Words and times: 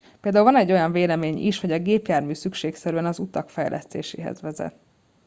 például 0.21 0.43
van 0.43 0.55
egy 0.55 0.71
olyan 0.71 0.91
vélemény 0.91 1.37
is 1.37 1.59
hogy 1.59 1.71
a 1.71 1.79
gépjármű 1.79 2.33
szükségszerűen 2.33 3.05
az 3.05 3.19
utak 3.19 3.49
fejlesztéséhez 3.49 4.41
vezet 4.41 4.75